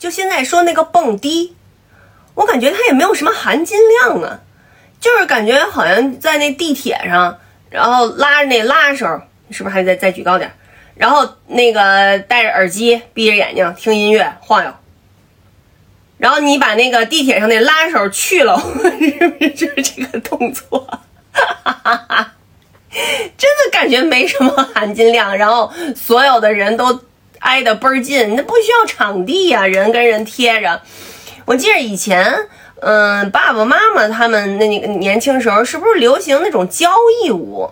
[0.00, 1.54] 就现在说那个蹦迪，
[2.34, 4.40] 我感觉它也没有什么含金量啊，
[4.98, 7.38] 就是感觉好像在那地铁上，
[7.68, 9.06] 然后拉着那拉手，
[9.50, 10.50] 是不是还得再举高点？
[10.94, 14.72] 然后那个戴着耳机，闭着眼睛听音乐晃悠。
[16.16, 18.58] 然后你把那个地铁上那拉手去了，
[18.98, 20.80] 是不是就是这个动作？
[21.32, 22.32] 哈哈哈哈
[23.36, 25.36] 真的感觉没什么含金量。
[25.36, 27.02] 然后所有的人都
[27.40, 30.80] 挨得倍儿近，那不需要场地呀，人跟人贴着。
[31.44, 32.48] 我记得以前，
[32.80, 36.90] 嗯，爸爸妈妈他们那年轻时候，是不是流行那种交
[37.22, 37.70] 谊舞？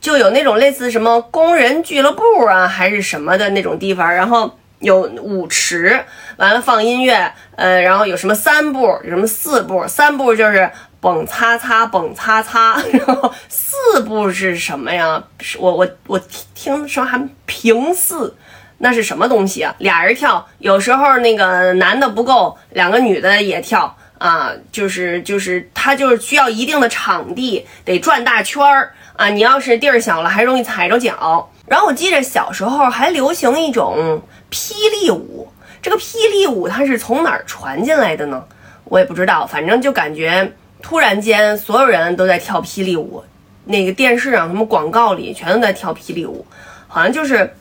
[0.00, 4.58] 就有那种类似什么工人俱乐部啊，还是什么的那种地方，然后。
[4.80, 6.04] 有舞池，
[6.36, 15.24] 完了放音乐，呃，然后有什么三步，有什么四步，三步就是蹦擦擦蹦擦擦，然后四步是什么呀？
[15.58, 16.20] 我我我
[16.54, 18.36] 听说还平四，
[18.78, 19.74] 那是什么东西啊？
[19.78, 31.50] 俩人跳，有时候那个男的不够，两个女的也跳啊，就是就是他就是需要一定的场地，得转大圈儿啊，你要是地儿小了，还容易踩着脚。
[31.66, 35.48] 然后我记着小时候还流行一种霹雳舞，
[35.82, 38.44] 这个霹雳舞它是从哪儿传进来的呢？
[38.84, 43.24] 我也不知道，反正就感觉突然间所有人都在跳霹雳舞，
[43.64, 46.46] 那个电视上什么广告里全都在跳霹雳舞，
[46.86, 47.52] 好像就是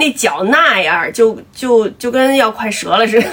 [0.00, 3.28] 那脚那样，就就就跟要快折了似的，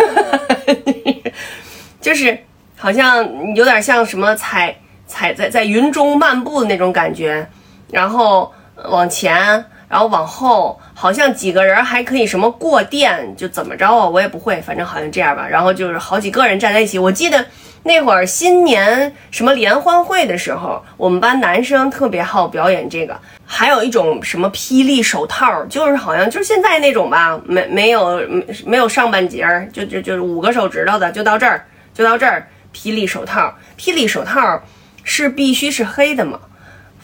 [2.00, 2.38] 就是
[2.76, 4.76] 好像有点像什么踩
[5.08, 7.48] 踩在在云中漫步的那种感觉，
[7.90, 8.54] 然后
[8.90, 9.66] 往前。
[9.90, 14.08] 然后往后好像几个人还可以什么过电，就怎么着啊？
[14.08, 15.48] 我也不会，反正好像这样吧。
[15.48, 17.00] 然后就是好几个人站在一起。
[17.00, 17.46] 我记得
[17.84, 23.18] 那会儿新年什么联欢会的时候，我们班男生特别好表演这个。
[23.46, 32.46] 还有一种什么霹雳手套，就是好像就是现在那种吧，没没有没没有上半截儿，就就就是五个手指头的，就到这儿，就到这儿。
[32.74, 34.62] 霹雳手套，霹雳手套
[35.04, 36.38] 是必须是黑的吗？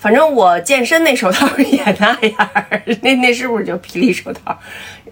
[0.03, 2.49] 反正我健身那手套 也那样，
[3.01, 4.59] 那那是不是就霹雳手套？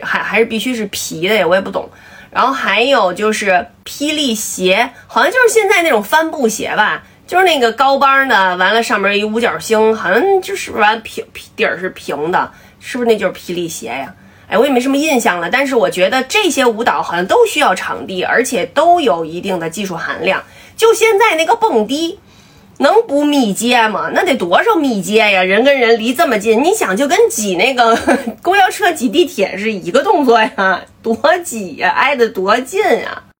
[0.01, 1.47] 还还是必须是皮的呀？
[1.47, 1.89] 我也不懂。
[2.29, 11.25] 然后还有就是霹雳鞋，好像就是现在那种帆布鞋吧，就是那个高帮的，完了上面一五角星，好像就是完平
[11.55, 12.51] 底儿是平的，
[12.81, 14.13] 是不是那就是霹雳鞋呀？
[14.49, 15.49] 哎，我也没什么印象了。
[15.49, 20.43] 但是我觉得这些舞蹈好像都需要场地，而且都有一定的技术含量。
[20.75, 22.19] 就现在那个蹦迪。
[22.77, 24.09] 能不密接吗？
[24.13, 25.43] 那得多少密接呀？
[25.43, 27.97] 人跟人离这么近，你想就跟挤那个
[28.41, 33.23] 公交车挤地铁是一个动作呀，多挤呀，挨得多近呀。